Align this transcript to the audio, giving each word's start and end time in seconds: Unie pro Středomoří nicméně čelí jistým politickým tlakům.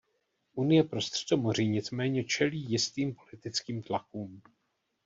Unie 0.55 0.83
pro 0.83 1.01
Středomoří 1.01 1.67
nicméně 1.67 2.23
čelí 2.23 2.61
jistým 2.71 3.15
politickým 3.15 3.83
tlakům. 3.83 4.41